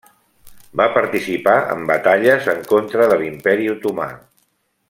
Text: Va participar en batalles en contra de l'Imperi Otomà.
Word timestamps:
Va 0.81 0.87
participar 0.95 1.53
en 1.75 1.85
batalles 1.93 2.51
en 2.57 2.65
contra 2.75 3.09
de 3.15 3.21
l'Imperi 3.23 3.73
Otomà. 3.79 4.13